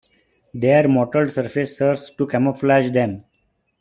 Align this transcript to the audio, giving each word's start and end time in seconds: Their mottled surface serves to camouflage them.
Their 0.55 0.87
mottled 0.87 1.29
surface 1.29 1.77
serves 1.77 2.09
to 2.17 2.25
camouflage 2.25 2.89
them. 2.89 3.23